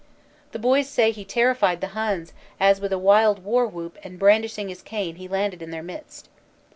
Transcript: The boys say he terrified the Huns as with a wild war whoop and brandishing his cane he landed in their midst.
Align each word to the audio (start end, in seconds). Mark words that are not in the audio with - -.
The 0.51 0.57
boys 0.57 0.89
say 0.89 1.11
he 1.11 1.23
terrified 1.23 1.79
the 1.79 1.89
Huns 1.89 2.33
as 2.59 2.81
with 2.81 2.91
a 2.91 2.97
wild 2.97 3.43
war 3.43 3.67
whoop 3.67 3.99
and 4.03 4.17
brandishing 4.17 4.67
his 4.69 4.81
cane 4.81 5.17
he 5.17 5.27
landed 5.27 5.61
in 5.61 5.69
their 5.69 5.83
midst. 5.83 6.27